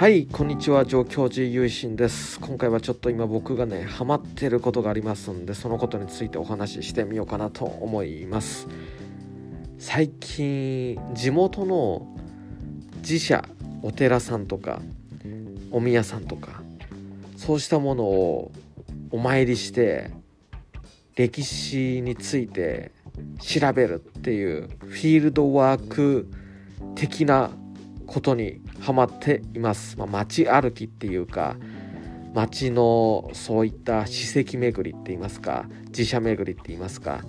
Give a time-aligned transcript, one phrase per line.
[0.00, 2.40] はいこんにちは上京寺ゆいしんです。
[2.40, 8.66] 今回はちょっと今僕がねハマってることがありますんでそのことについてお話ししてみようかなと思います。
[9.78, 12.16] 最近地元の
[13.06, 13.44] 寺社
[13.82, 14.80] お寺さんとか
[15.70, 16.62] お宮さんとか
[17.36, 18.52] そうしたものを
[19.10, 20.10] お参りして
[21.14, 22.92] 歴史について
[23.38, 26.26] 調べるっていうフィールドワーク
[26.94, 27.50] 的な
[28.06, 31.56] ことにハマっています、まあ、街歩きっていうか
[32.34, 37.22] 街のそういった史跡巡りって言いますか自社巡りって言いますか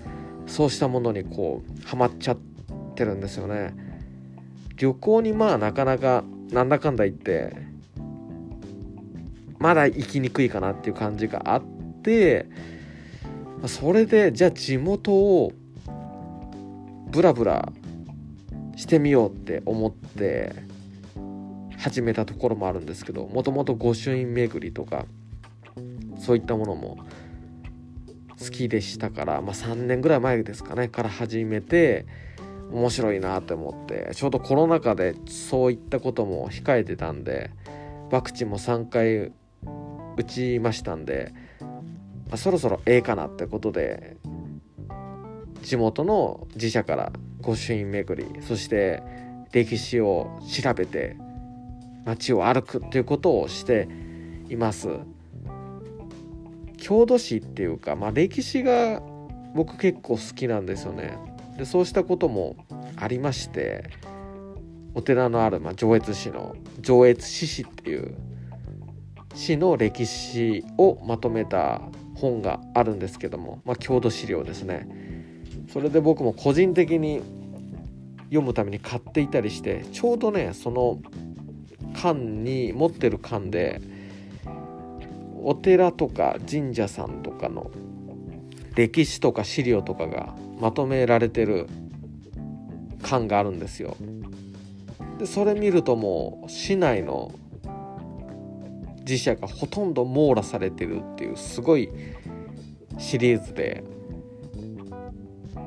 [0.47, 2.37] そうしたものにこうハマっちゃっ
[2.95, 3.73] てるんですよね。
[4.77, 7.55] 旅行にまあなかなかなんだかんだ言って
[9.59, 11.63] まだ行きにくいかなっていう感じがあっ
[12.01, 12.47] て
[13.67, 15.53] それでじゃあ地元を
[17.11, 17.71] ブラブラ
[18.75, 20.70] してみようって思って
[21.81, 25.05] 始めたところもあるんですけどもともと御朱印巡りとか
[26.19, 26.99] そういったものも
[28.39, 32.05] 好きでしたから、まあ、3年ぐらい前ですかねから始めて
[32.71, 37.49] 面白いなって思ってちょうどコロナ禍でそういったことも控えてたんで
[38.11, 39.31] ワクチンも3回
[40.17, 41.67] 打ちましたんで、ま
[42.33, 44.17] あ、そろそろええかなってことで
[45.63, 49.01] 地元の自社から御朱印巡りそして
[49.51, 51.17] 歴史を調べて
[52.05, 53.87] 街を歩くっていうことをして
[54.49, 54.89] います。
[56.77, 59.01] 郷土史っていうか、まあ、歴史が
[59.53, 61.17] 僕結構好きなんですよね。
[61.57, 62.55] でそうしたことも
[62.95, 63.83] ありまして
[64.95, 68.15] お寺のある、まあ、上越市の上越市市っていう
[69.35, 71.81] 市の歴史をまとめた
[72.15, 74.87] 本があるんですけども、まあ、郷土資料ですね。
[75.71, 77.21] それで僕も個人的に
[78.25, 80.99] 読むために買っていたりしてちょうどねその
[81.95, 83.81] 缶に持ってる缶で
[85.43, 87.71] お寺とか神社さんとかの
[88.75, 91.67] 歴史とか資料とかがまとめられてる
[93.01, 93.97] 缶があるんですよ。
[95.17, 97.31] でそれ見るともう市内の
[98.99, 101.89] 自社がほとんど網羅されてるっていうすごい
[102.97, 103.83] シリーズで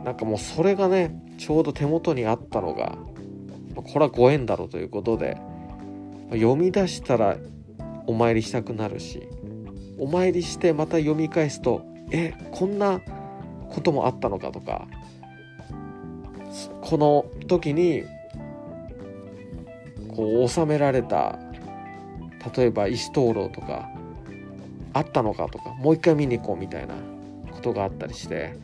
[0.05, 2.97] なんかもうそれがねちょうど手元にあったのが
[3.75, 5.37] これはご縁だろうということで
[6.31, 7.37] 読み出したら
[8.07, 9.29] お参りしたくなるし
[9.99, 13.01] お参りしてまた読み返すとえこんな
[13.71, 14.87] こともあったのかとか
[16.81, 18.05] この時に
[20.15, 21.39] こう収められた
[22.55, 23.91] 例えば石灯籠とか
[24.93, 26.95] あったのかとかもう一回見に行こうみたいな
[27.51, 28.57] ことがあったりして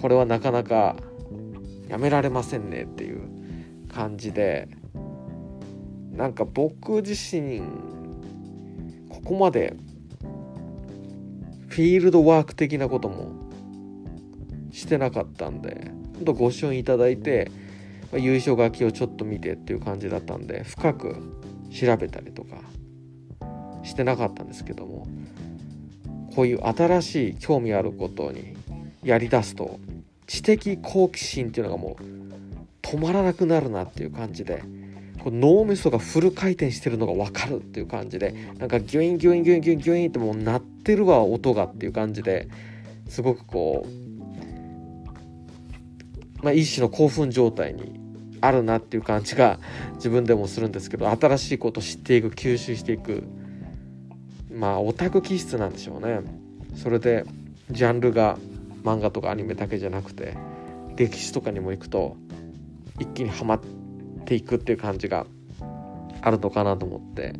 [0.00, 0.96] これはなかなか
[1.88, 3.20] やめられませんねっていう
[3.88, 4.68] 感じで
[6.12, 7.62] なんか僕自身
[9.08, 9.76] ここまで
[11.68, 13.32] フィールドワーク的なことも
[14.70, 17.50] してなかったんでほんとご支援いただいて、
[18.12, 21.16] 優勝書きをちょっと見てっていう感じだったんで深く
[21.70, 22.58] 調べたりとか
[23.82, 25.06] してなかったんですけども
[26.36, 28.54] こういう新しい興味あることに
[29.02, 29.80] やりだすと
[30.26, 34.62] 知的好奇心っていうのがもう止まらなくなるなっていう感じで
[35.22, 42.48] こう脳みそがフル回転してるのが分かるっていう感じでなんかギュインギュインギュインギュインギュインってもう鳴ってるわ音がっていう感じで
[43.08, 43.88] すごくこう、
[46.44, 48.00] まあ、一種の興奮状態に
[48.40, 49.60] あるなっていう感じが
[49.94, 53.22] 自分でもするんですけど新しいことを知っていく吸収していく
[54.52, 56.20] まあオタク気質なんでしょうね。
[56.74, 57.24] それで
[57.70, 58.38] ジャンルが
[58.82, 60.36] 漫画とかアニメだけじゃなくて
[60.96, 62.16] 歴史とかにも行くと
[62.98, 63.81] 一気にはまって
[64.24, 65.26] ていくっていう感じが
[66.20, 67.34] あるのかなと思って。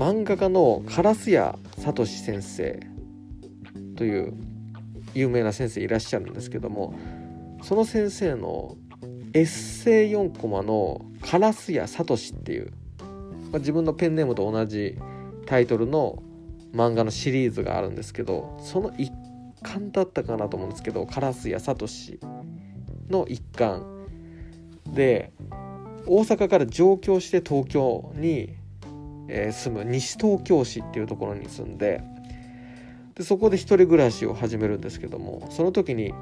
[0.00, 2.80] 漫画家の烏谷聡先生
[3.96, 4.32] という
[5.12, 6.94] 有名な先生いらっしゃるんですけども
[7.62, 8.78] その先生の
[9.34, 12.72] エッセイ4コマの「烏谷聡」っていう、
[13.52, 14.96] まあ、自分のペンネームと同じ
[15.44, 16.22] タイトルの
[16.72, 19.12] 漫画のシリーズがあるんですけどその一
[19.62, 21.86] 巻だったかなと思うんですけど烏谷聡
[23.10, 23.99] の一巻。
[24.86, 25.32] で
[26.06, 28.54] 大阪から上京して東京に、
[29.28, 32.02] え、住む西東京市っていうところに住んで
[33.14, 36.12] でそこで一人暮らしを始めるんですけどもその時に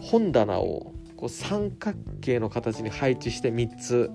[0.00, 4.10] 本棚をこう三角形の形に配置して3つ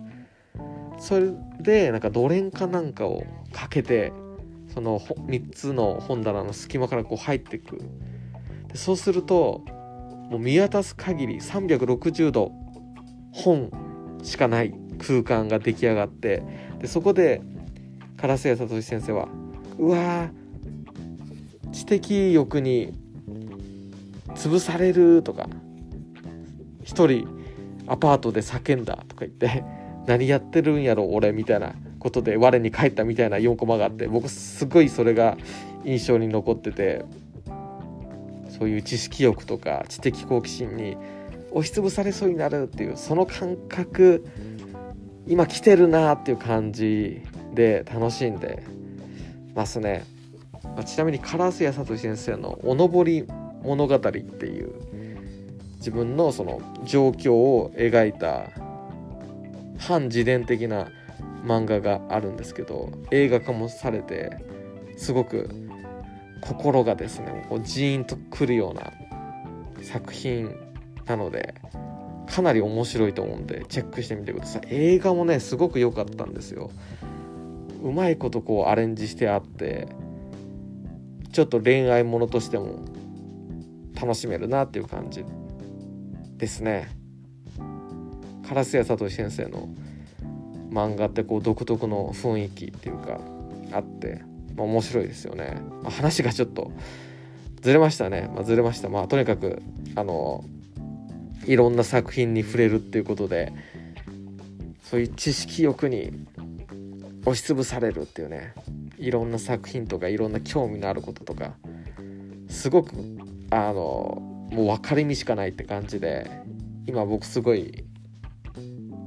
[1.00, 4.14] それでなんかドレンかなんかをかけて
[4.74, 7.80] その3つの本棚の隙間からこう入っていく。
[8.68, 9.64] でそうすると
[10.30, 12.52] もう見渡す限り360度
[13.34, 13.72] 本
[14.24, 16.44] しかない空間が出来上がって
[16.80, 17.42] でそこで
[18.18, 19.28] 烏谷聡先生は
[19.78, 20.30] うわ
[21.72, 22.94] 知的欲に
[24.36, 25.48] 潰されるとか
[26.84, 27.28] 一人
[27.88, 29.64] アパートで叫んだとか言って
[30.08, 35.38] 何やってるんやろ俺みたいなことで我に返ったみたいな4コマがあって僕すごいそれが
[35.86, 37.06] 印象に残ってて
[38.50, 40.98] そういう知識欲とか知的好奇心に
[41.52, 44.26] 押しつぶされそうになるっていうその感覚
[45.28, 47.22] 今来てるなっていう感じ
[47.54, 48.64] で楽しんで
[49.54, 50.06] ますね、
[50.64, 53.26] まあ、ちなみに烏谷聡先生の「おのぼり
[53.64, 54.74] 物語」っていう
[55.78, 58.50] 自分のその状況を描いた
[59.78, 60.88] 反自伝的な
[61.44, 64.38] 漫画があるんですけど映画化もされて
[64.96, 65.50] すごく
[66.42, 68.92] 心がですねこうジーンとくるような
[69.84, 70.56] 作品
[71.12, 71.56] なので
[72.28, 74.62] かなり面白いと思うんでチェックしてみてください。
[74.70, 76.72] 映画もねすごく良かったんですよ。
[77.84, 79.90] うまいことこうアレンジしてあって
[81.34, 82.86] ちょっと恋愛ものとしても
[84.00, 85.26] 楽しめるなっていう感じ
[86.38, 86.88] ですね。
[88.44, 89.68] 烏谷聡先生の
[90.72, 93.20] 漫画ってこう独特の雰囲気っていうか
[93.74, 94.22] あって、
[94.56, 96.72] まあ、面白いですよね、まあ、話がちょっと
[97.62, 98.88] ずれましたね、まあ、ずれました。
[98.88, 99.62] まあとにかく
[99.96, 100.46] あの
[101.46, 103.54] いろんな作品に触れるっていうことで
[104.84, 106.12] そういう知識欲に
[107.22, 108.54] 押しつぶされるっていうね
[108.98, 111.54] いろんな作品とかいろんな興味のあることとか
[112.50, 112.92] すごく
[113.50, 114.22] あの
[114.52, 116.30] もう分かりみしかないって感じで
[116.86, 117.86] 今僕すごい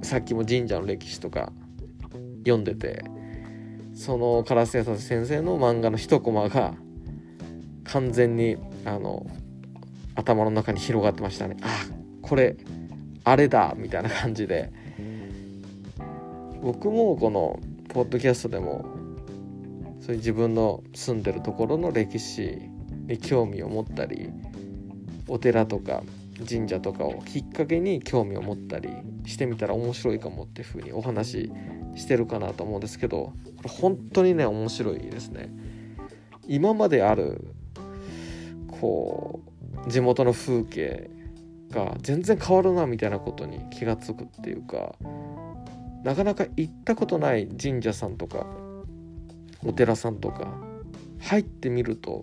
[0.03, 1.53] さっきも神社の歴史とか
[2.39, 3.05] 読んでて
[3.95, 6.75] その烏谷さ先生の漫画の一コマが
[7.85, 9.27] 完全にあの
[10.15, 11.57] 頭の中に広がってましたね。
[11.63, 11.94] あ
[12.25, 12.57] これ
[13.25, 14.73] あれだみたいな感じで
[16.63, 17.61] 僕もこの
[17.91, 18.85] ポッドキャストでも
[20.01, 22.59] そういう自分の住んでるところの歴史
[23.07, 24.31] に興味を持ったり
[25.29, 26.03] お寺とか
[26.49, 28.89] 神社とかをきっかけに興味を持ったり
[29.27, 31.53] してみたら面白いかもっていうふうにお話し
[31.97, 35.51] してるかなと思うんですけどこれ本当にね面白いですね。
[36.47, 37.55] 今まである
[38.81, 39.41] こ
[39.87, 41.11] う地元の風景
[41.75, 44.95] が全然変わるなみたいなことに気が付くっていうか
[46.05, 48.47] なかなか行ったことない神社さんとか
[49.65, 50.55] お寺さんとか
[51.21, 52.23] 入ってみると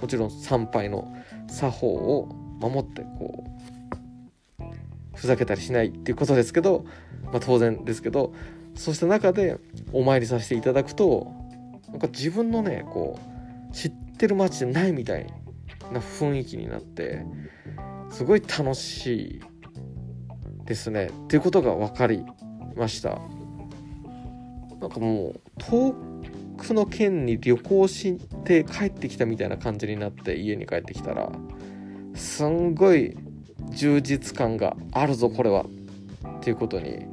[0.00, 1.14] もちろん参拝の
[1.48, 2.26] 作法を
[2.60, 3.44] 守ってこ
[4.60, 4.64] う
[5.16, 6.84] ふざけたりしないっていうことですけど、
[7.24, 8.34] まあ、当然ですけど
[8.74, 9.58] そうした中で
[9.92, 11.32] お参りさせていただくと
[11.88, 13.18] なんか自分のねこ
[13.70, 15.26] う知ってる街じゃないみたい
[15.94, 17.24] な雰囲気になって
[18.10, 19.40] すごい楽しい
[20.64, 21.06] ですね。
[21.06, 22.24] っていうことが分かり
[22.76, 23.18] ました。
[24.80, 25.94] なんかもう遠
[26.58, 31.32] くの県に旅行して帰ってきたみたいな感じになって家に帰ってきたら
[32.14, 33.16] すんごい
[33.70, 35.64] 充実感があるぞこれは。
[35.64, 37.06] っていうことに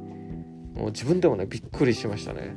[0.74, 2.54] もう自分でもねびっくりしましたね。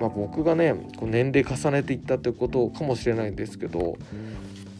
[0.00, 3.96] まあ、僕がねこう年齢重ねていったってことかもしれないんですけど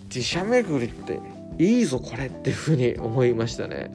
[0.04, 1.20] 自社巡りって
[1.58, 3.90] いいぞこれっていうふうに思いましたね。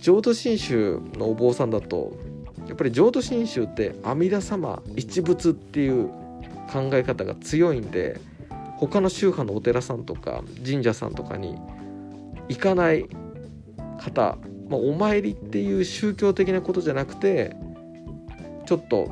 [0.00, 2.16] 浄土真宗のお坊さんだと
[2.66, 6.08] やっぱり浄土真宗って阿弥陀様一仏っていう
[6.70, 8.20] 考え方が強いんで
[8.76, 11.58] 他の宗派のお寺さんとか神社さんとかに
[12.48, 13.06] 行かない
[13.98, 14.38] 方、
[14.68, 17.56] まあ、お参りっていう宗教的なことじゃなくて
[18.66, 19.10] ちょっと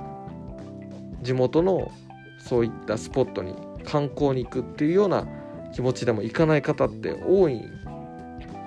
[1.27, 1.93] 地元の
[2.39, 3.55] そういったスポットに
[3.85, 5.27] 観光に行くっていうような
[5.75, 7.61] 気持ちでも行かない方って多い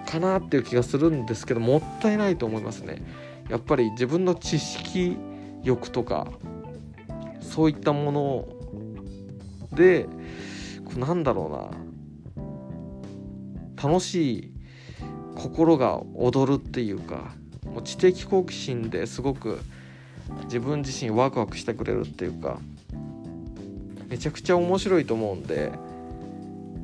[0.06, 3.02] かなっていう気がするんですけどもったいないと思いますね。
[3.50, 5.18] やっぱり自分の知識
[5.64, 6.28] 欲とか
[7.42, 8.48] そういったもの
[9.74, 10.08] で
[10.98, 11.72] なんだろ
[13.78, 14.54] うな楽しい
[15.36, 17.34] 心が躍るっていうか
[17.66, 19.60] もう知的好奇心ですごく
[20.46, 22.60] 自分自身ワクワクしてくれるっていうか
[24.08, 25.72] めちゃくちゃ面白いと思うんで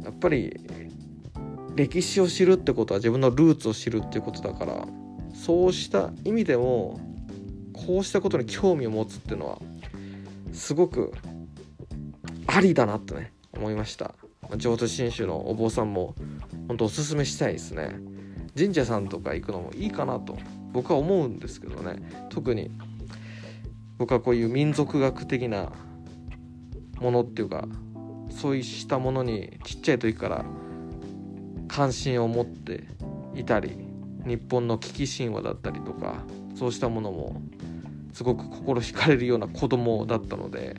[0.03, 0.59] やっぱり
[1.75, 4.85] 歴史を知るってことは自分のルーツを知るっていうことだから
[5.33, 6.99] そうした意味でも
[7.73, 9.59] こうしたことに興味を持つっていうのは
[10.53, 11.11] すごく
[12.47, 14.15] ありだなとね思いました。
[14.57, 16.13] 浄土真宗のお坊さんも
[16.67, 17.95] 本当おすすめしたいですね。
[18.57, 20.37] 神社さんとか行くのもいいかなと
[20.71, 22.27] 僕は思うんですけどね。
[22.29, 22.71] 特に
[23.97, 25.71] 僕はこういう民族学的な
[26.99, 27.67] ものっていうか
[28.29, 30.45] そうしたものにちっちゃい時から
[31.67, 32.83] 関心を持って
[33.33, 33.77] いたり
[34.25, 36.15] 日本の危機神話だったりとか
[36.55, 37.41] そうしたものも
[38.13, 40.75] すごく心惹かれるような子供だったので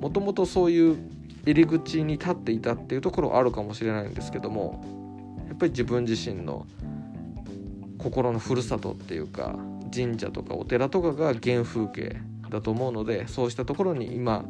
[0.00, 0.96] もともとそういう
[1.44, 4.84] 入り口に立っていたっていうところはあるかもしれないんですけども
[5.48, 6.66] やっぱり自分自身の
[7.98, 9.56] 心のふるさとっていうか
[9.94, 12.16] 神社とかお寺とかが原風景
[12.50, 14.44] だと思うのでそうしたところに今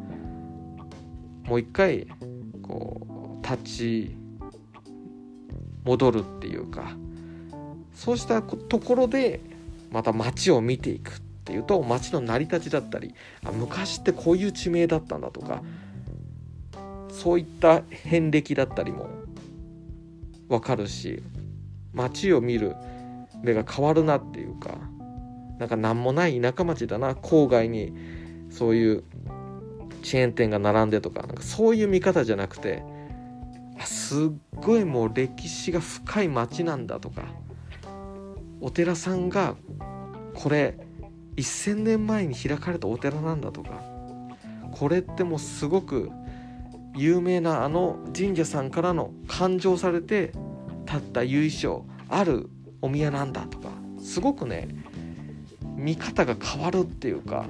[1.45, 2.07] もう一回
[2.63, 4.17] こう立ち
[5.85, 6.93] 戻るっていうか
[7.95, 9.41] そうしたところで
[9.91, 15.63] また街を見ていくっていうと街の成り立ちだったりあ昔ってこういう地名だったんだとか
[17.11, 19.09] そういった遍歴だったりも
[20.49, 21.23] 分かるし
[21.93, 22.75] 街を見る
[23.43, 24.77] 目が変わるなっていうか
[25.59, 27.93] なんか何もない田舎町だな郊外に
[28.51, 29.05] そういう
[30.03, 32.83] チェーン店が並んでとかなんかそういう見方じゃなくて
[33.85, 37.23] すっごいもう歴史が深い町なんだとか
[38.61, 39.57] お寺さんが
[40.35, 40.79] これ
[41.37, 43.83] 1,000年前に開かれたお寺なんだとか
[44.73, 46.11] これってもうすごく
[46.97, 50.33] 有名なあの神社さんからの勘定されて
[50.87, 52.49] 立った由緒ある
[52.83, 53.69] お宮なんだとか
[53.99, 54.69] すごくね
[55.75, 57.47] 見方が変わるっていうか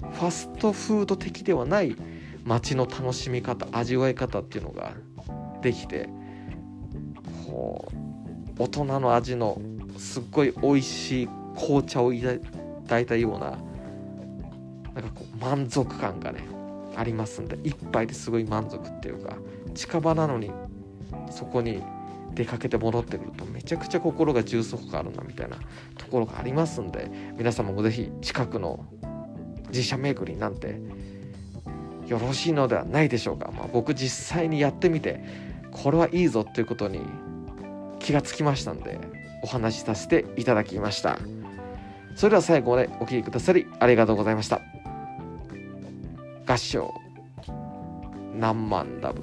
[0.00, 1.96] ファストフード的ではない
[2.44, 4.92] 街の楽しみ方味わい方っていうのが
[5.62, 6.08] できて
[7.46, 9.60] こう大人の味の
[9.98, 12.34] すっごい美味しい紅茶をいた
[12.86, 13.58] だいたような
[14.94, 16.40] なんかこう満足感がね
[16.96, 19.36] ありますんで一杯ですごい満足っていうか
[19.74, 20.50] 近場なのに
[21.30, 21.82] そこに
[22.34, 25.56] 出かけて戻ってくるとめちゃくちゃ心が充足感あるなみたいな
[25.98, 28.84] ところがありますんで皆様も是非近くの
[29.68, 30.80] 自社巡りなんて
[32.06, 35.24] よろしいのではないでしょうか、まあ、僕実際にやってみて
[35.70, 37.00] これはいいぞっていうことに
[37.98, 38.98] 気がつきましたんで
[39.42, 41.18] お話しさせていただきました。
[42.16, 44.60] それでは最後までお聴きくださりありがとうございました。
[46.46, 46.92] 合唱
[48.34, 49.22] 何万ダブ